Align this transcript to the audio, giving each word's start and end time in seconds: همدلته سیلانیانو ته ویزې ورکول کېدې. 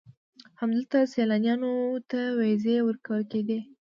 همدلته 0.59 0.97
سیلانیانو 1.13 1.73
ته 2.09 2.19
ویزې 2.39 2.77
ورکول 2.87 3.21
کېدې. 3.31 3.59